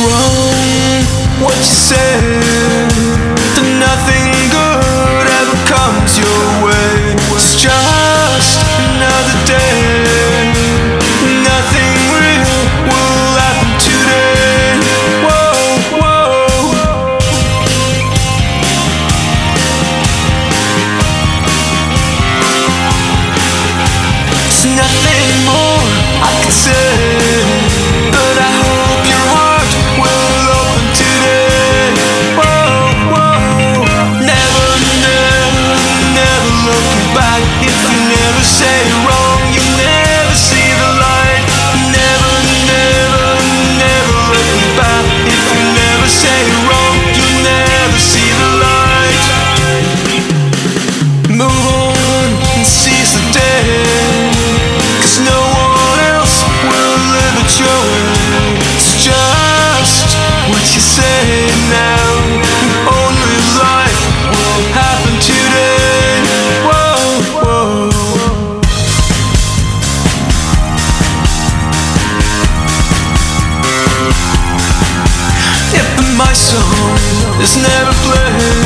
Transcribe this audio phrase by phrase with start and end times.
[0.00, 1.02] wrong
[1.42, 2.22] what you said,
[3.54, 4.37] that nothing
[77.40, 78.57] It's never played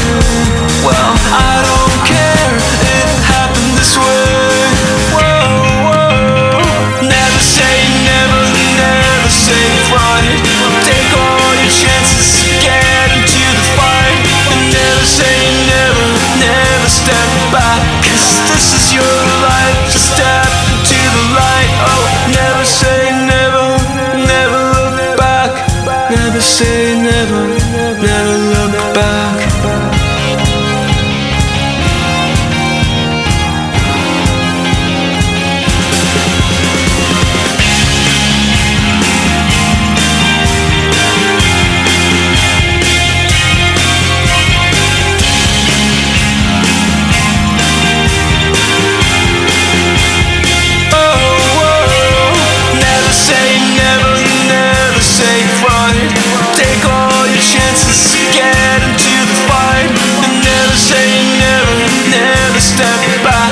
[62.63, 63.52] step back.